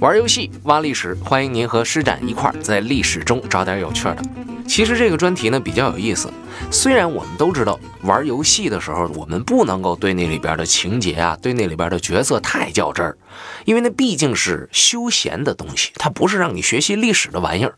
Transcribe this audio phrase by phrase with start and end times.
[0.00, 4.22] 玩游戏挖历史，欢迎您和施展一块儿在历史中找点有趣的。
[4.66, 6.32] 其实这个专题呢比较有意思，
[6.70, 13.18] 虽然我们都知道玩游戏的时候，我们不能够对那里边的情节啊，对那里边的角色太较真儿，
[13.66, 17.74] 因为那毕竟是休闲的东西，它不是让你学习历史的玩意儿。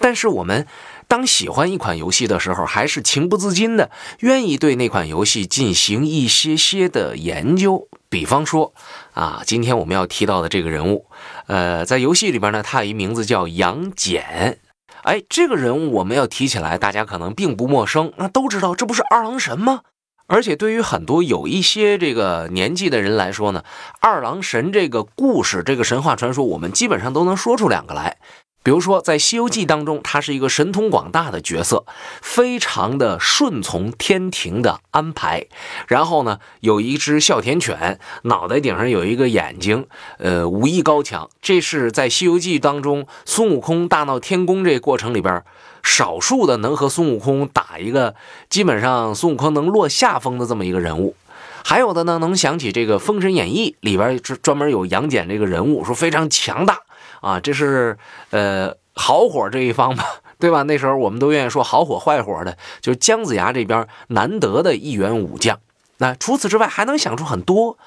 [0.00, 0.66] 但是我们
[1.10, 3.90] 当喜欢一款游戏的时候，还是情不自禁的
[4.20, 7.88] 愿意对那款游戏进行一些些的研究。
[8.08, 8.72] 比方说，
[9.12, 11.06] 啊，今天我们要提到的这个人物，
[11.48, 14.60] 呃，在游戏里边呢，他有一名字叫杨戬。
[15.02, 19.80] 哎，这个人物我们要提起来，大家可能并不陌生，那都知道，这不是二郎神吗？
[20.28, 23.64] 而且对于很多有一些这个年纪的人来说呢，
[24.00, 28.18] 二郎神这个故事、这个神话传说，我们基本上都能说出两个来。
[28.62, 31.86] 比如说，在《西游记》当中，他是一个神通广大的角色，
[32.20, 35.46] 非常的顺从天庭的安排。
[35.88, 39.86] 然后呢，有一只哮天犬，脑袋顶上有一个眼睛，
[40.18, 41.30] 呃，武艺高强。
[41.40, 45.42] 这是在《西游记》当中孙悟空大闹天宫这过程里边，
[45.82, 48.14] 少数的能和孙悟空打一个
[48.50, 51.16] 基本上孙悟空能落下风的这么一个人物。
[51.64, 56.80] 还有的呢，能想起这个《封神演义》里边专专门有杨戬这个人物，说非常强大。
[57.20, 57.98] 啊，这是
[58.30, 60.04] 呃好火这一方吧，
[60.38, 60.62] 对吧？
[60.62, 65.60] 那时候我们都愿意说好火坏火的，就是姜子牙这边难得的一员武将。
[65.98, 67.78] 那除此之外还能想出很多，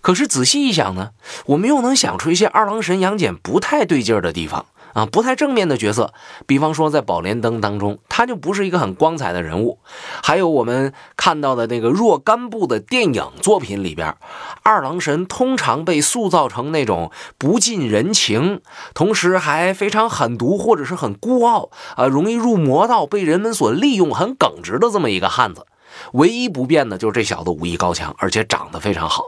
[0.00, 1.12] 可是仔细一想呢，
[1.46, 4.66] 我们又能想出一些二郎神杨戬不太对劲儿的地方。
[4.96, 6.14] 啊，不太正面的角色，
[6.46, 9.78] 比方说在《宝莲灯》当中，他就不是一个很光彩的人物。
[10.22, 14.16] 还有我们看到的那个若干部的电影作品里边，
[14.62, 18.62] 二郎神通常被塑造成那种不近人情，
[18.94, 25.66] 同时还非常狠毒或者是很孤傲啊，容易入魔道，被人们所利用，很耿直的这么一个汉子。
[26.14, 29.24] 唯一不变的就是这小子武艺高强，而且长得非常好。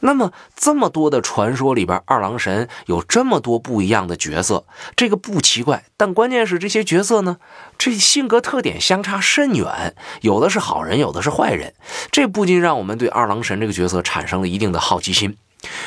[0.00, 4.64] 那么这么多的传说里边，二郎神有这么多不一样的角色，
[4.96, 5.84] 这个不奇怪。
[5.96, 7.38] 但关键是这些角色呢，
[7.76, 11.74] 这性格特点相差甚远，有的是好人，有的是坏人。
[12.10, 15.36] 这不禁让我们对二郎神这个角色产生了一定的好奇心。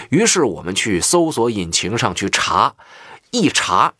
[0.09, 2.75] 于是我们去搜索引擎上去查，
[3.31, 3.93] 一查，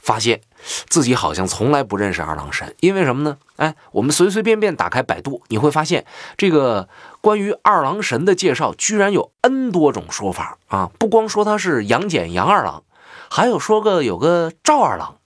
[0.00, 0.40] 发现。
[0.88, 3.36] 自己好像从来不认识二郎神，因为什么呢？
[3.56, 6.04] 哎，我们随随便便打开百度，你会发现
[6.36, 6.88] 这个
[7.20, 10.90] 关于二郎神的介绍居然有 N 多种说法啊！
[10.98, 12.82] 不光说他是杨戬杨二郎，
[13.30, 15.16] 还有说个有个赵二郎，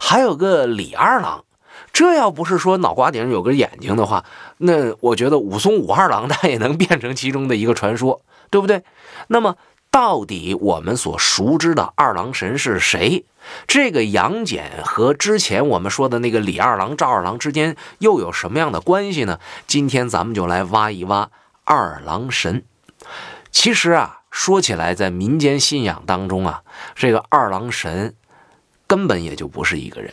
[0.00, 1.44] 还有个李二郎。
[1.92, 4.24] 这要不是说脑瓜顶上有个眼睛的话，
[4.58, 8.20] 那我觉得武松武二郎他也能变成其中的一个传说，
[8.50, 8.82] 对不对？
[9.28, 9.56] 那么。
[9.90, 13.24] 到底我们所熟知的二郎神是谁？
[13.66, 19.40] 这个杨戬和之前我们说的那个李二郎、赵二郎之间又有什么样的关系呢？
[19.66, 21.30] 今天咱们就来挖一挖
[21.64, 22.64] 二郎神。
[23.50, 26.62] 其实啊，说起来，在民间信仰当中啊，
[26.94, 28.14] 这个二郎神
[28.86, 30.12] 根本也就不是一个人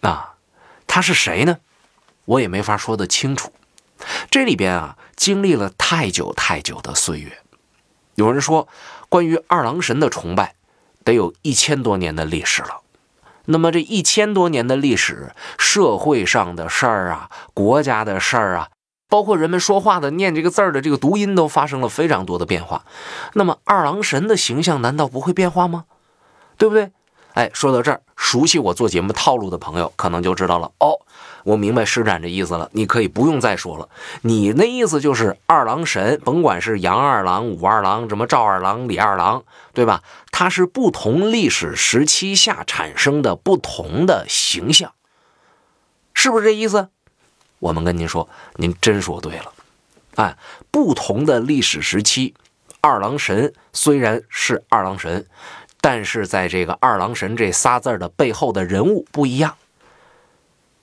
[0.00, 0.34] 啊，
[0.88, 1.58] 他是谁呢？
[2.24, 3.52] 我也没法说得清楚。
[4.28, 7.41] 这里边啊，经历了太久太久的岁月。
[8.14, 8.68] 有人说，
[9.08, 10.54] 关于二郎神的崇拜，
[11.04, 12.80] 得有一千多年的历史了。
[13.46, 18.68] 那么这一千多年的历史，社会上的事儿啊，国家的事儿啊，
[19.08, 22.84] 包括人们说话的、念这个字儿的这个读音，都发生了非常多的变化。
[23.34, 25.86] 那么二郎神的形象难道不会变化吗？
[26.56, 26.92] 对不对？
[27.34, 31.00] 哎，说到这儿，熟悉我做节目套路的朋友可能就知道了哦。
[31.44, 33.88] 我明白施展这意思了，你可以不用再说了。
[34.22, 40.02] 你那意思就是二郎神，甭管是杨二郎、武二郎、什么赵二郎、李二郎，对吧？
[40.30, 44.92] 他是不同历史时期下产生的不同的形象，
[46.14, 46.88] 是不是这意思？
[47.58, 49.52] 我们跟您说，您真说对了。
[50.16, 50.36] 哎，
[50.70, 52.34] 不同的历史时期，
[52.80, 55.26] 二郎神虽然是二郎神，
[55.80, 59.56] 但是在这个二郎神这仨字的背后的人物不一样。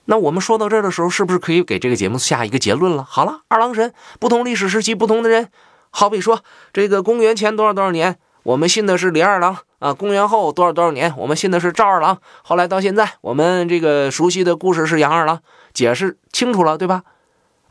[0.06, 3.04] 那我们说到这儿的时候，是不是可以给这个节目下一个结论了？
[3.04, 5.48] 好了，二郎神不同历史时期不同的人，
[5.90, 12.18] 好比说这个公元前多少多少年，我们信的是李二郎啊；公元后多少多少年，我们信的是赵二郎。
[12.42, 15.40] 后来到现在，我们这个熟悉的故事是杨二郎，
[15.72, 17.02] 解释清楚了，对吧？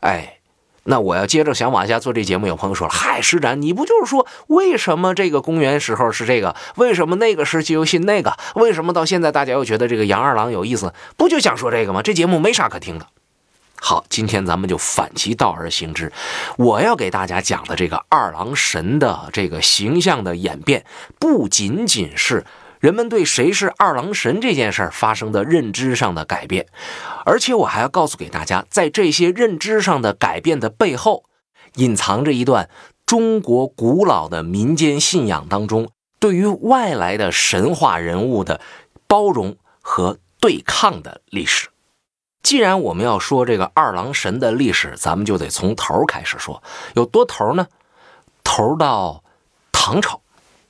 [0.00, 0.39] 哎。
[0.84, 10.92] 那我要接着想往下做这节目，有朋友说了：“嗨，施展，你不就是说为什么这个公元时候是这个，为什么那个时期又信那个，为什么到现在大家又觉得这个杨二郎有意思？
[11.16, 12.02] 不就想说这个吗？
[12.02, 13.06] 这节目没啥可听的。”
[13.82, 16.12] 好，今天咱们就反其道而行之，
[16.56, 20.84] 我要给大家讲的这个二郎神的这个形象的演变，
[21.18, 22.44] 不仅仅是。
[22.80, 26.66] 人们对谁是二郎神这件事儿发生的认知上的改变，
[27.26, 31.24] 而且我还要告诉给大家，在这些认知上的改变的背后，
[31.74, 32.70] 隐藏着一段
[33.04, 38.62] 中国古老的民间信仰当中对于外来的神话人物的
[39.06, 41.68] 包容和对抗的历史。
[42.42, 46.62] 既然我们要说这个二郎神的历史，咱们就得从头开始说。
[46.94, 47.66] 有多头呢？
[48.42, 49.22] 头到
[49.70, 50.22] 唐朝。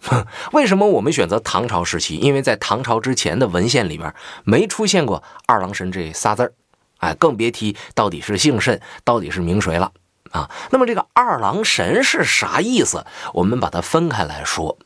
[0.52, 2.16] 为什么我们选择唐朝时期？
[2.16, 4.14] 因为在唐朝之前的文献里边
[4.44, 6.52] 没出现过二郎神这仨字儿，
[6.98, 9.92] 哎，更别提到底是姓甚，到底是名谁了
[10.30, 10.50] 啊。
[10.70, 13.04] 那么这个二郎神是啥意思？
[13.34, 14.78] 我们把它分开来说。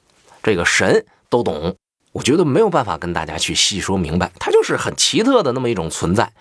[0.43, 1.77] 这个神都懂，
[2.13, 6.33] 我觉得没有办法跟大家去细说明白，它就是很奇特的那么一种存在，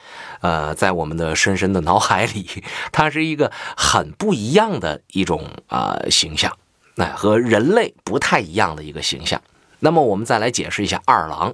[0.42, 6.58] 呃，在我们的深深的脑海里， 它是一个很不一样的一种啊形象，
[6.96, 9.42] 那和人类不太一样的一个形象。
[9.80, 11.54] 那么我们再来解释一下二郎，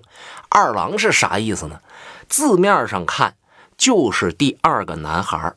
[0.50, 1.80] 二郎是啥意思呢？
[2.28, 3.36] 字面上看
[3.78, 5.54] 就是第二个男孩，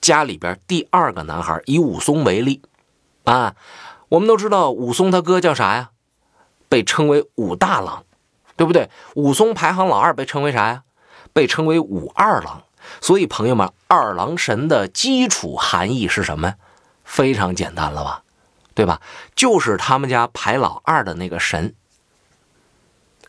[0.00, 1.62] 家里边第二个男孩。
[1.64, 2.60] 以武松为例，
[3.24, 3.54] 啊，
[4.10, 5.90] 我们都知道武松他哥叫啥呀？
[6.68, 8.04] 被称为武大郎，
[8.56, 8.90] 对不对？
[9.14, 10.82] 武松排行老二，被称为啥呀？
[11.32, 12.62] 被称为武二郎。
[13.00, 16.54] 所以朋友们，二郎神的基础含义是什么？
[17.04, 18.21] 非常简单了吧，
[18.74, 19.00] 对吧？
[19.34, 21.74] 就是他们家排老二的那个神。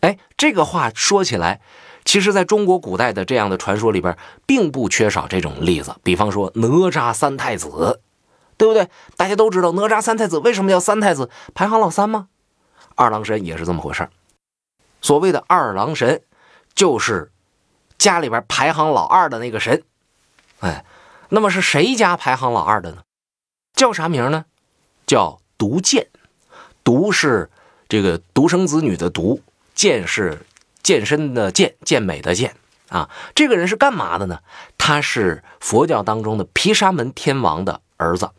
[0.02, 1.62] 哎，这个话说起来，
[2.04, 5.96] 其实在中国古代的这样的传说里边，并不缺少这种例子。
[6.04, 8.02] 比方说哪吒三太子，
[8.58, 8.90] 对不对？
[9.16, 11.30] 大家都知道哪吒三太子为什么叫三太子？
[11.54, 12.28] 排行老三吗？
[12.96, 14.08] 二郎神也是这么回事
[15.02, 16.22] 所谓的二郎神，
[16.76, 17.32] 就是
[17.98, 19.84] 家里边排行老二的那个神。
[20.60, 20.86] 哎，
[21.30, 23.04] 那么是谁家排行老二的呢？
[23.74, 24.46] 叫啥名呢？
[25.14, 26.08] 叫独健。
[26.84, 27.52] 独是
[27.88, 29.42] 这个独生子女的独，
[29.76, 30.40] 健是
[30.82, 32.56] 健身的健，健美的健
[32.90, 33.12] 啊。
[33.36, 34.40] 这个人是干嘛的呢？
[34.80, 38.32] 他是佛教当中的毗沙门天王的儿子。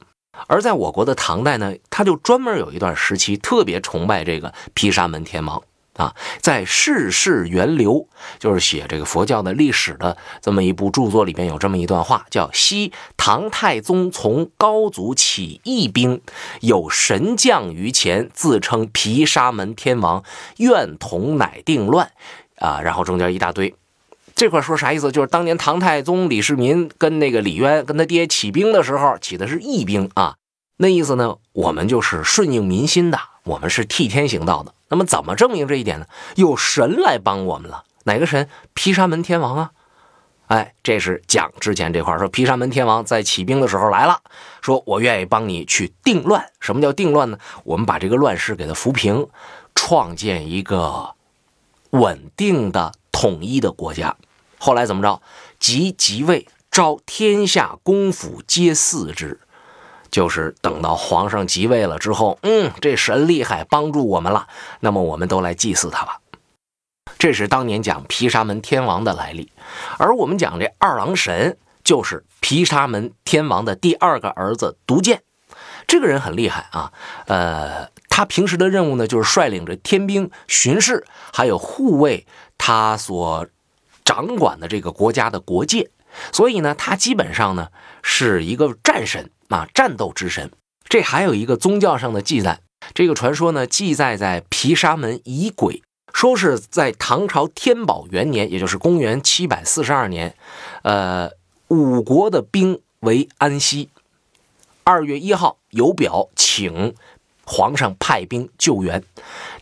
[0.49, 5.63] 而在我国的唐代呢，他就专门有一段时期特别崇拜这个毗沙门天王
[5.97, 6.15] 啊。
[6.41, 7.95] 在《世事源流》，
[8.39, 16.21] 就是写这个佛教的历史的这么一部著作里边，有这么一段话，叫“昔唐太宗从高祖起义兵，
[16.61, 20.23] 有神将于前，自称毗沙门天王，
[20.59, 22.11] 愿同乃定乱。”
[22.61, 23.75] 啊，然后中间一大堆，
[24.37, 25.11] 这块说啥意思？
[25.11, 30.37] 就是当年唐太宗李世民跟那个李渊跟他爹起兵的时候，起的是义兵啊。
[30.77, 31.37] 那意思呢？
[31.53, 34.73] 我们就是顺应民心的，我们是替天行道的。
[34.95, 36.07] 那么怎么证明这一点呢？
[36.37, 37.83] 有神来帮我们了。
[38.05, 38.49] 哪个神？
[38.75, 39.73] 毗沙门天王啊！
[40.47, 44.21] 哎，这是讲之前这块说，毗沙门天王在起兵的时候来了，
[44.61, 46.49] 说我愿意帮你去定乱。
[46.61, 47.39] 什么叫定乱呢？
[47.65, 49.27] 我们把这个乱世给它扶平，
[49.75, 51.15] 创建一个
[51.91, 54.15] 稳定的统一的国家。
[54.59, 55.21] 后来怎么着？
[55.59, 59.41] 即即位，召天下公府皆祀之。
[60.15, 64.47] 就是等到皇上即位了之后，嗯，这神厉害，帮助我们了，
[64.79, 66.21] 那么我们都来祭祀他吧。
[67.19, 69.51] 这是当年讲毗沙门天王的来历，
[69.99, 75.25] 而我们讲这二郎神，就是毗沙门天王的第二个儿子独剑。
[75.89, 76.93] 这个人很厉害啊，
[77.27, 82.25] 呃，他平时的任务呢，就是率领着天兵巡视，还有护卫
[82.57, 83.49] 他所
[84.05, 85.91] 掌管的这个国家的国界。
[86.33, 87.69] 所以呢，他基本上呢
[88.03, 89.31] 是一个战神。
[89.49, 90.51] 啊，战斗之神，
[90.89, 92.61] 这还有一个宗教上的记载。
[92.93, 100.35] 这个传说呢，记载在毗沙门仪轨，说是在唐朝天宝元年，也就是公元七百四十二年，
[100.83, 101.31] 呃，
[101.69, 103.91] 五国的兵为安西，
[104.83, 106.95] 二月一号有表请
[107.45, 109.05] 皇上派兵救援，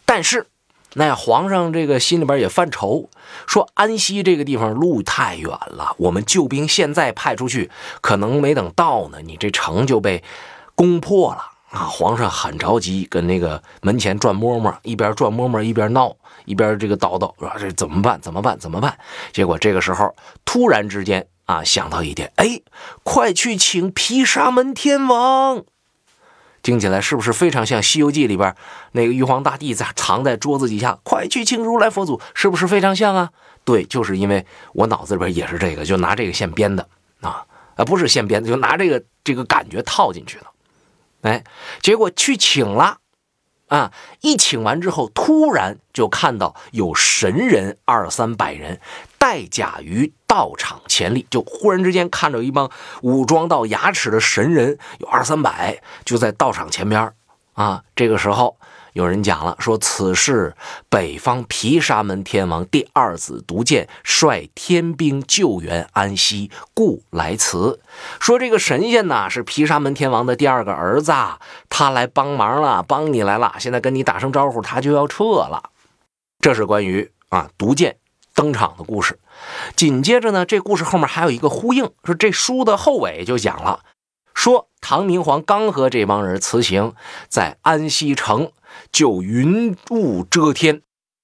[0.06, 0.46] 但是。
[0.94, 3.08] 那皇上这个心里边也犯愁，
[3.46, 7.70] 说安西这个地方路太远了，我们救兵现在派出去，
[8.00, 10.22] 可能没等到呢，你这城就被
[10.74, 11.86] 攻破了啊！
[11.86, 18.20] 皇上很着急，跟那个门前转摸摸，一边转摸摸一边闹，一边这个叨叨说这怎么办？
[18.20, 18.58] 怎么办？
[18.58, 18.98] 怎么办？
[19.32, 22.60] 结果这个时候突然之间啊想到一点，哎，
[23.02, 25.64] 快去请毗沙门天王。
[26.62, 28.54] 听起来是不是非常像《西游记》里边
[28.92, 30.98] 那个玉皇大帝在藏在桌子底下？
[31.02, 33.30] 快去请如来佛祖，是不是非常像啊？
[33.64, 36.88] 对，就是因为我脑子里边也是这个，就拿这个现编的
[37.20, 37.44] 啊，
[37.76, 40.46] 啊，不是现编的，就拿这个这个感觉套进去的。
[41.22, 41.44] 哎，
[41.80, 42.98] 结果去请了。
[43.68, 43.90] 啊！
[44.20, 48.78] 一请完之后，突然就看到有神人二三百人，
[49.22, 52.68] 带甲于道场前立，就忽然之间看到一帮
[53.02, 57.12] 武装到牙齿的神人，有二三百，就在道场前边
[57.52, 57.84] 啊。
[57.94, 58.58] 这个时候
[58.94, 60.56] 有人讲了，说此事
[60.88, 67.78] 北方毗沙门天王第二子独剑率天兵救援安西，故来辞。
[68.18, 71.12] 说这个神仙呐是毗沙门天王的第二个儿子，
[71.68, 75.70] 他来帮忙了，帮你来了，现在跟你打声招呼，他就要撤了。
[76.40, 77.98] 这是关于啊独剑
[78.34, 79.18] 登场的故事。
[79.76, 83.80] 紧接着呢，这故事后面还有一个呼应，说这书的后尾就讲了，
[84.34, 86.94] 说唐明皇刚和这帮人辞行，
[87.28, 88.50] 在安西城。
[88.90, 90.80] 就云雾遮天，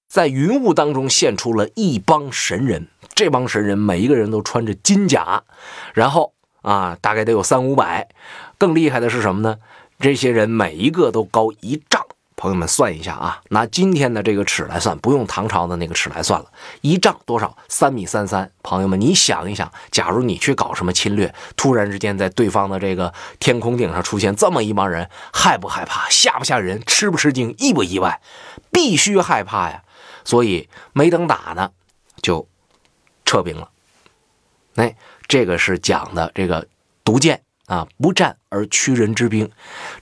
[0.07, 2.89] 在云雾当中现出了一帮神人。
[3.15, 5.45] 这帮神人每一个人都穿着金甲，
[5.95, 8.11] 然后啊，大概得有三五百。
[8.59, 9.57] 更厉害的是什么呢？
[9.99, 12.07] 这些人每一个都高一丈。
[12.39, 16.47] 朋友们算一下啊，拿今天的这个尺来算，不用唐朝的那个尺来算了，
[16.83, 17.59] 一丈多少？
[17.69, 18.49] 三米三三。
[18.63, 26.09] 朋友们，你想一想，假如你去搞什么侵略，突然之间在对方的这个天空顶上出现这么一帮人，害不害怕？
[26.09, 26.81] 吓不吓人？
[26.87, 27.53] 吃不吃惊？
[27.59, 28.21] 意不意外？
[28.71, 29.83] 必须害怕呀！
[30.25, 31.73] 所以没等打呢，
[32.23, 32.47] 就
[33.25, 33.69] 撤兵了。
[34.77, 34.95] 哎，
[35.27, 36.69] 这个是讲的这个
[37.03, 37.43] 毒箭。
[37.69, 39.51] 啊，不战而屈人之兵，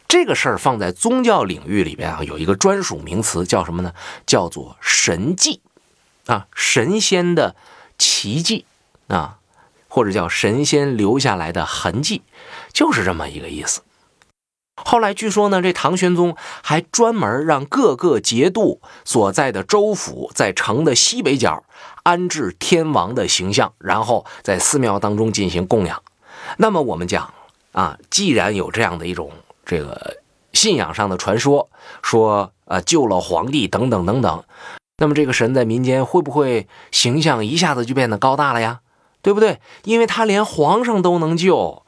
[0.06, 3.92] 这个事儿放在宗教领域里边啊，有一个专属名词，叫什么呢？
[4.24, 5.60] 叫做神迹，
[6.26, 7.56] 啊，神仙的
[7.98, 8.66] 奇迹
[9.08, 9.38] 啊，
[9.88, 12.22] 或者叫神仙留下来的痕迹，
[12.72, 13.82] 就是这么一个意思。
[14.76, 21.64] 后来据说呢，这唐玄宗还专门让各个节度所在的州府在城的西北角
[22.04, 26.00] 安置天王的形象，然后在寺庙当中进行供养。
[26.58, 27.34] 那么我们讲。
[27.76, 29.30] 啊，既然有这样的一种
[29.66, 30.16] 这个
[30.54, 31.68] 信仰上的传说，
[32.02, 34.44] 说呃救了皇帝等等等等，
[34.96, 38.80] 那么这个神在民间会不会形象一下子就变得高大了呀？
[39.20, 39.60] 对不对？
[39.84, 41.82] 因为他连皇上都能救，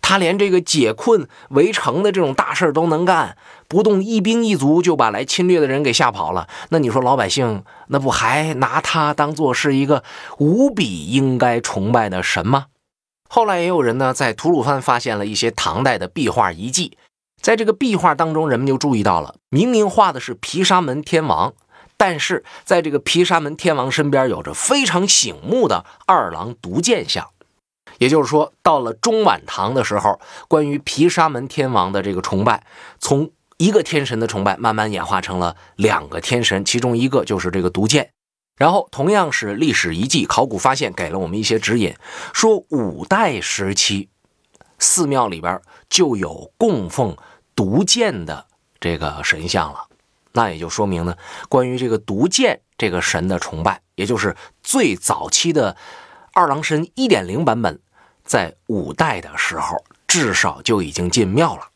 [0.00, 3.36] 他连这个解困围城的这种大事都能干，
[3.68, 6.48] 不动一兵一卒就把来侵略的人给吓跑了。
[6.70, 10.02] 那你说老百姓那不还拿他当做是一个
[10.38, 12.68] 无比应该崇拜的神吗？
[13.28, 16.96] 后来也有人呢，在吐鲁番发现了一些唐代的壁画遗迹，
[17.40, 21.52] 在这个壁画当中，人们就注意到了，明明画的是毗沙门天王，
[21.96, 27.28] 但是在这个毗沙门天王身边有着非常醒目的二郎独剑像。
[27.98, 32.64] 也就是说，到了中晚唐的时候，关于毗沙门天王的这个崇拜，
[32.98, 38.10] 从一个天神的崇拜慢慢演化成了两个天神，其中一个就是这个独剑。
[38.58, 41.94] 然后，同样是历史遗迹，考古发现给了我们一些指引，
[42.34, 44.08] 说五代时期
[44.80, 47.16] 寺庙里边就有供奉
[47.54, 48.46] 毒剑的
[48.80, 49.86] 这个神像了。
[50.32, 51.16] 那也就说明呢，
[51.48, 55.76] 关于这个毒剑这个神的崇拜，也就是最早期的
[56.32, 57.80] 二郎神一点零版本，
[58.24, 61.68] 在五代的时候至少就已经进庙了。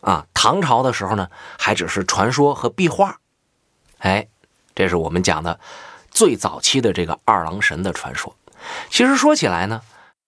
[0.00, 3.20] 啊，唐朝的时候呢，还只是传说和壁画。
[3.98, 4.26] 哎，
[4.74, 5.60] 这是我们讲的。
[6.16, 8.34] 最早期的这个二郎神的传说，
[8.88, 9.82] 其实说起来呢，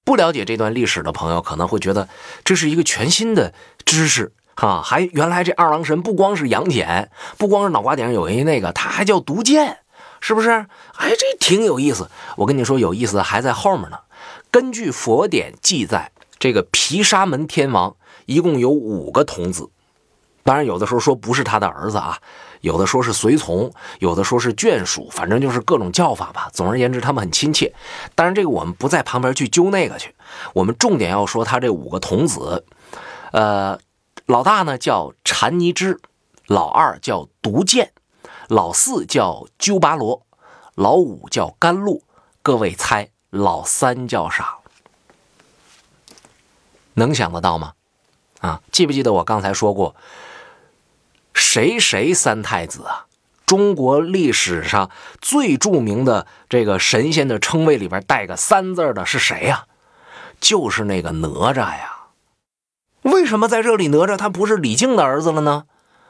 [0.04, 2.10] 不了解这段历史的朋友可能会觉得
[2.44, 3.54] 这是一个全新的
[3.86, 4.82] 知识啊！
[4.84, 9.78] 还原来这二郎神不光是杨戬，不光是脑瓜顶上有一那个，他还叫毒箭，
[10.20, 10.50] 是不是？
[10.50, 12.10] 哎，这挺有意思。
[12.36, 13.98] 我跟你说，有意思还在后面呢。
[14.50, 19.70] 根据佛典记载，这个毗沙门天王一共有五个童子，
[20.42, 22.18] 当然有的时候说不是他的儿子啊。
[22.60, 26.50] 有的说是随从，有的说是眷属，反正就是各种叫法吧。
[26.52, 27.74] 总而言之，他们很亲切。
[28.14, 30.14] 当然，这个我们不在旁边去揪那个去。
[30.54, 32.64] 我们重点要说他这五个童子，
[33.32, 33.78] 呃，
[34.26, 36.00] 老大呢叫禅尼支，
[36.46, 37.92] 老二叫毒剑，
[38.48, 40.26] 老四叫鸠巴罗，
[40.74, 42.02] 老五叫甘露。
[42.42, 44.56] 各位猜老三叫啥？
[46.94, 47.74] 能想得到吗？
[48.40, 49.94] 啊，记不记得我刚才说过？
[51.38, 53.06] 谁谁三太子啊？
[53.46, 54.90] 中国历史上
[55.22, 59.64] 最著名的这个神仙的称谓里边带个三字的是谁呀？
[60.40, 61.94] 就是那个哪吒呀。
[63.02, 65.64] 为什么在这里哪吒他不是李靖的儿子了呢？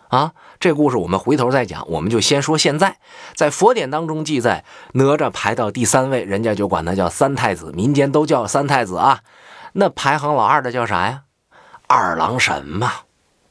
[0.08, 2.97] 啊，这故事我们回头再讲，我们就先说现在。
[3.35, 9.20] 在佛典当中记载，哪吒排到第三位，人家就管他叫三太子，民间都叫三太子啊。
[9.75, 11.23] 那排行老二的叫啥呀？
[11.87, 12.92] 二郎神嘛。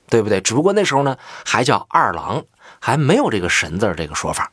[0.09, 0.41] 对不对？
[0.41, 2.43] 只不过那时候呢，还叫二郎，
[2.79, 4.51] 还没有这个神字这个说法。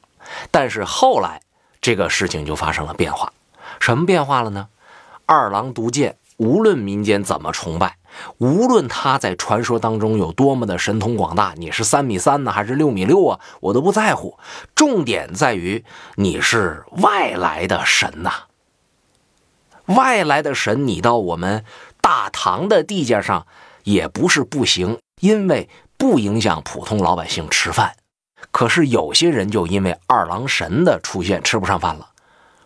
[0.50, 1.40] 但是后来
[1.80, 3.32] 这个事情就发生了变化，
[3.78, 4.68] 什么变化了呢？
[5.26, 7.96] 二郎独剑，无论民间怎么崇拜，
[8.38, 14.38] 无论他在传说当中有多么的神通广大，你是三米三呢，还是六米六啊，我都不在乎。
[14.74, 15.84] 重点在于
[16.16, 18.32] 你是外来的神呐，
[19.86, 21.64] 外来的神，你到我们
[22.00, 23.46] 大唐的地界上
[23.84, 24.98] 也不是不行。
[25.24, 27.96] 因为不影响普通老百姓吃饭，
[28.50, 32.10] 可是有些人就因为二郎神的出现吃不上饭了。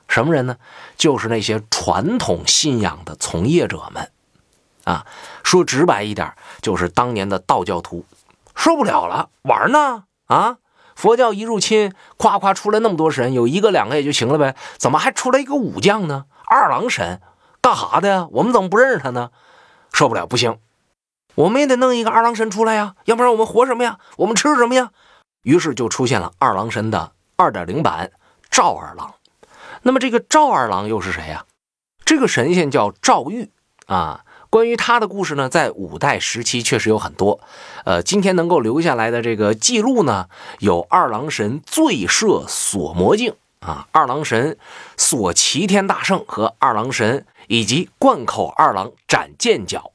[0.09, 0.57] 什么人呢？
[0.97, 4.11] 就是那些传统信仰的从业者们，
[4.83, 5.07] 啊，
[5.45, 8.05] 说直白一点，就是当年的道教徒，
[8.57, 10.03] 受不了了，玩呢？
[10.27, 10.57] 啊，
[10.97, 16.25] 佛教一入侵，夸夸出来那么多神，有一个两个也就行了呗，怎么还出来一个武将呢？
[16.49, 17.21] 二郎神
[17.61, 18.27] 干哈的呀？
[18.33, 19.31] 我们怎么不认识他呢？
[19.93, 20.59] 受不了，不行，
[21.39, 24.01] 我们也得弄一个二郎神出来呀，要不然我们活什么呀？
[24.17, 24.91] 我们吃什么呀？
[25.45, 28.11] 于是就出现了二郎神的二点零版
[28.51, 29.15] 赵二郎。
[29.83, 31.45] 那么这个赵二郎又是谁呀？
[32.05, 33.53] 这个神仙叫赵玉
[33.87, 34.25] 啊。
[34.51, 37.39] 关于他的故事呢，在五代时期确实有很多。
[37.85, 40.29] 呃，今天能够留下来的这个记录呢，
[40.59, 44.59] 有二郎神醉射锁魔镜啊，二郎神
[44.97, 49.93] 锁齐天大圣和二郎神以及贯口二郎斩剑角，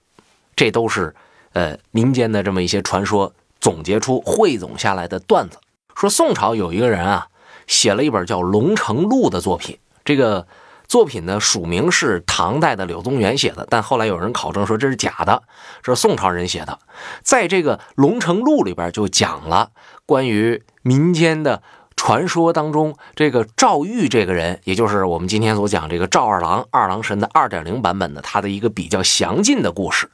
[0.55, 1.13] 这都是
[1.53, 5.57] 呃民间的这么一些传说总结出汇总下来的段子。
[5.95, 7.27] 说宋朝有一个人啊。
[7.65, 10.45] 写了一本叫《龙城录》的作品，这个
[10.85, 15.41] 作品呢署名是唐代的柳宗元写的，但后来有人考证说这是假的，
[15.81, 16.77] 这是宋朝人写的。
[17.21, 19.71] 在这个《龙城录》里边就讲了
[20.05, 21.63] 关于民间的。
[21.95, 30.09] 传说当中，这个赵玉这个人，也就是我们今天所讲这个赵二郎、二郎神的二点零版本的他的一个比较详尽的故事。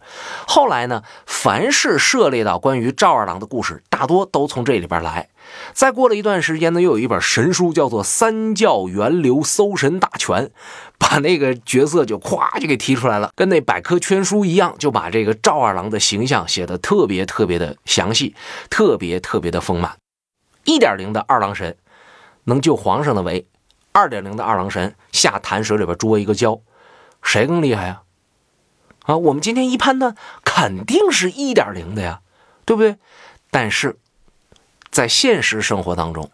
[0.48, 5.30] 后来呢，凡是涉猎到关于赵二郎的故事，大多都从这里边来。
[5.74, 10.46] 再过了一段时间呢，又有一本神书叫做《三教源流搜神大全》，
[11.00, 18.36] 把那个角色就咵就给提出来了，跟那百科全书一样，就把这个赵二郎的形象写的特别特别的详细，
[18.70, 19.96] 特别特别的丰满。
[20.64, 21.78] 一点零的二郎神
[22.44, 23.48] 能救皇上的围，
[23.92, 26.62] 二点零的二郎神下潭水里边捉一个蛟，
[27.22, 28.04] 谁更厉害呀？
[29.06, 32.22] 啊，我们今天一判断，肯定是一点零的呀，
[32.66, 32.98] 对不对？
[33.50, 33.98] 但是
[34.92, 36.30] 在现实生活当中，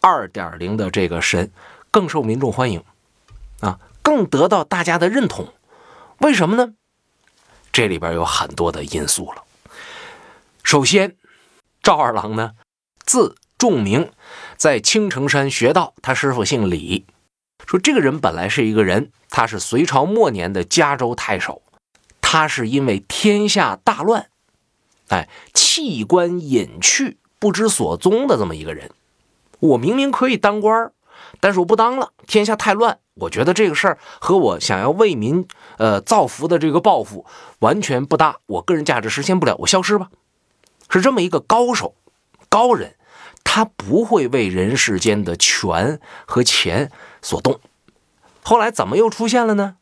[0.00, 1.50] 二点零的这个神
[1.90, 2.84] 更受民众欢迎
[3.60, 5.54] 啊，更得到大家的认同。
[6.18, 6.74] 为什么呢？
[7.72, 9.44] 这里边有很多的因素了。
[10.62, 11.16] 首先，
[11.82, 12.52] 赵二郎呢，
[13.06, 14.10] 字仲明
[14.56, 17.04] 在青城山学道，他师傅姓李。
[17.66, 21.60] 说这个人本来是一个人，他是隋朝末年的嘉州太守，
[22.22, 24.30] 他是因为天下大乱，
[25.08, 28.90] 哎，弃官隐去，不知所踪的这么一个人。
[29.58, 30.90] 我明明可以当官
[31.38, 32.98] 但是我不当了，天下太乱。
[33.16, 37.26] 我觉得这个事儿和我想要为民呃造福的这个抱负
[37.58, 40.08] 完全不搭，我个人价值实现不了，我消失吧。
[40.88, 41.94] 是这么一个高手，
[42.48, 42.96] 高人。
[43.44, 46.90] 他不会为人世间的权和钱
[47.22, 47.60] 所动。
[48.42, 49.76] 后来怎么又出现了呢？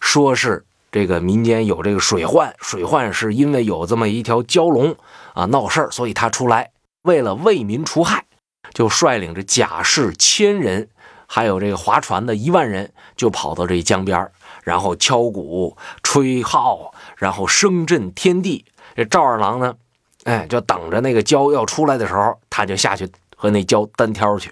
[0.00, 4.94] 说是这个民间有这个水患，水患是因为有这么一条蛟龙
[5.32, 8.26] 啊闹事儿，所以他出来为了为民除害，
[8.72, 10.88] 就率领着甲士千人，
[11.26, 14.30] 还有这个划船的一万人，就跑到这江边
[14.62, 18.66] 然后敲鼓吹号，然后声震天地。
[18.94, 19.74] 这赵二郎呢？
[20.24, 24.50] 哎，就等着那个蛟要出来的时候，他就下去和那蛟单挑去。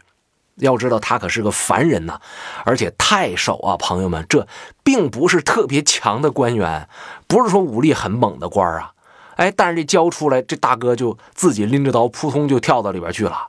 [0.57, 2.21] 要知道他可是个凡人呐，
[2.67, 4.47] 而且太守啊，朋友们，这
[4.85, 6.89] 并不是特别强的官员，
[7.27, 8.93] 不是说武力很猛的官啊。
[9.37, 13.49] 哎，但是这蛟出来，这大哥就自己拎着刀，扑通就跳到里边去了。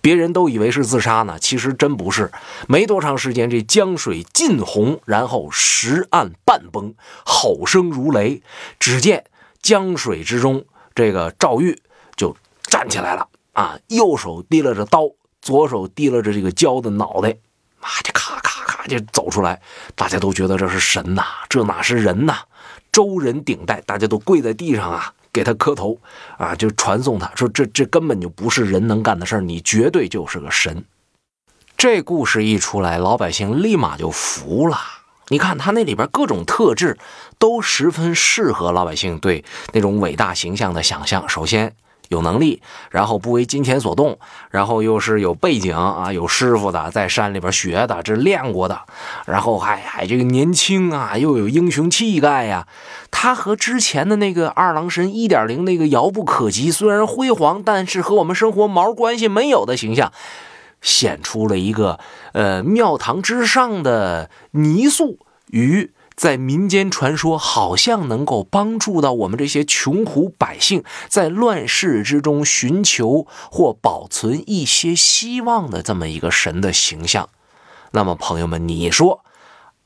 [0.00, 2.32] 别人都以为是自杀呢，其实真不是。
[2.66, 8.42] 没多长时间，这江水尽红，然后石岸半崩，吼声如雷。
[8.80, 9.26] 只见
[9.62, 10.64] 江水之中。
[10.96, 11.78] 这个赵玉
[12.16, 15.02] 就站起来了啊，右手提拉着刀，
[15.42, 17.28] 左手提拉着这个蛟的脑袋，
[17.80, 19.60] 啊，就咔咔咔就走出来。
[19.94, 22.38] 大家都觉得这是神呐，这哪是人呐？
[22.90, 26.00] 周人顶戴，大家都跪在地上啊，给他磕头
[26.38, 30.82] 啊，就传颂他说这这根本就不是人能干的事儿，你绝对就是个神。
[31.76, 34.78] 这故事一出来，老百姓立马就服了。
[35.28, 36.96] 你看他那里边各种特质，
[37.38, 41.28] 都十分适合老百姓对那种伟大形象的想象。
[41.28, 41.74] 首先
[42.08, 48.80] 有能力，然后不为金钱所动，然后又是有背景啊，有师傅的，在山里边学的，这练过的，
[49.26, 52.68] 然后还还这个年轻啊，又有英雄气概呀。
[53.10, 60.12] 他和之前的那个二郎神一点零那个遥不可及，虽然辉煌，但是和我们生活毛关系没有的形象。
[60.86, 61.98] 显出了一个
[62.32, 65.18] 呃庙堂之上的泥塑
[65.48, 77.28] 与在民间传说，好像能够帮助到我们这些穷苦百姓在乱世之中寻求或保存一些希望的这么一个神的形象。
[77.90, 79.24] 那么，朋友们，你说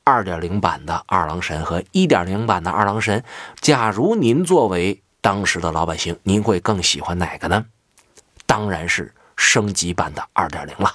[0.03, 3.23] 二点零版的二郎神和一点零版的二郎神，
[3.59, 7.65] 假如您作为当时的老百姓，您会更喜欢哪个呢？
[8.45, 9.11] 当然是。
[9.41, 10.93] 升级版的二点零了。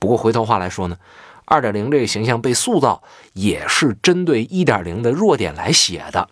[0.00, 0.98] 不过回头话来说呢，
[1.44, 3.04] 二点零这个形象被塑造
[3.34, 6.28] 也是针对一点零的弱点来写的。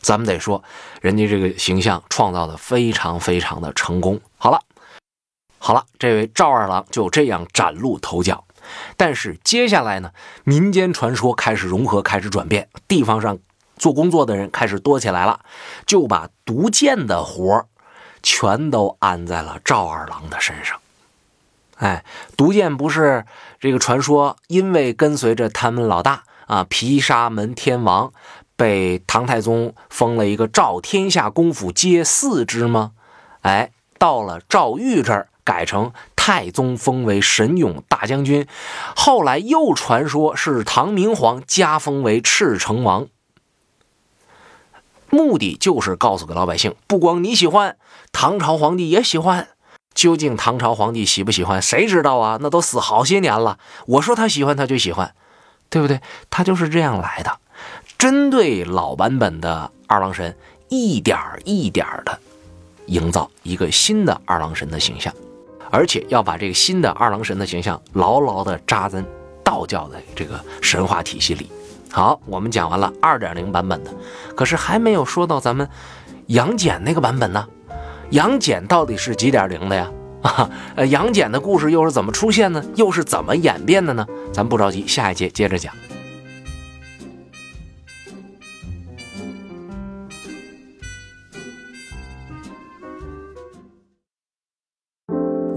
[0.00, 0.62] 咱们得说，
[1.00, 4.20] 人家这个形象创造的非常非常的成功。
[4.38, 4.60] 好了，
[5.58, 8.44] 好了，这位赵二郎就这样崭露头角。
[8.96, 10.12] 但是接下来呢，
[10.44, 13.38] 民间传说开始融合，开始转变，地方上
[13.76, 15.40] 做工作的人开始多起来了，
[15.84, 17.66] 就把毒箭的活
[18.22, 20.78] 全都安在了赵二郎的身上。
[21.76, 22.04] 哎，
[22.36, 23.24] 毒箭不是
[23.58, 28.12] 这个传说，因为跟随着他们老大啊，毗沙门天王。
[28.54, 32.92] 被唐太宗封了一个赵天下功夫皆四之吗？
[33.40, 38.46] 哎，到了赵玉这儿改成太宗封为神勇大将军，
[38.94, 43.08] 后来又传说是唐明皇加封为赤城王，
[45.12, 47.76] 目的就是告诉给老百姓，不光你喜欢，
[48.12, 49.48] 唐朝皇帝也喜欢。
[49.94, 52.38] 究竟唐朝皇帝喜不喜欢，谁知道啊？
[52.40, 53.58] 那都死好些年了。
[53.86, 55.14] 我说他喜欢，他就喜欢，
[55.68, 56.00] 对不对？
[56.30, 57.38] 他就是这样来的。
[57.98, 60.34] 针对老版本的二郎神，
[60.70, 62.18] 一点一点的
[62.86, 65.14] 营造一个新的二郎神的形象，
[65.70, 69.04] 而且要把这个新的二郎神的形象牢牢的扎在
[69.44, 71.50] 道教的这个神话体系里。
[71.92, 73.90] 好，我们讲完了二点零版本的，
[74.34, 75.68] 可是还没有说到咱们
[76.28, 77.46] 杨戬那个版本呢。
[78.10, 79.90] 杨戬到底是几点零的呀？
[80.22, 82.64] 啊，呃，杨戬的故事又是怎么出现呢？
[82.76, 84.06] 又是怎么演变的呢？
[84.32, 85.74] 咱不着急，下一节接着讲。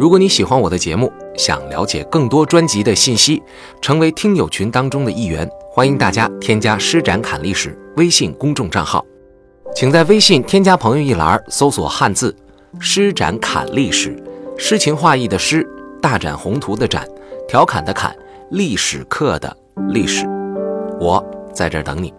[0.06, 3.41] 如果你喜欢我的节目，想了解更多专辑的信息，
[3.82, 9.04] 成为听友群当中的一员，欢迎大家添加“施展侃历史”微信公众账号。
[9.74, 12.36] 请在微信添加朋友一栏搜索汉字
[12.80, 14.15] “施展侃历史”，
[14.60, 15.68] 诗情画意的诗，
[16.00, 17.04] 大展宏图的展，
[17.48, 18.15] 调侃的侃，
[18.52, 19.58] 历史课的
[19.89, 20.28] 历史。
[21.00, 22.13] 我在这儿等你。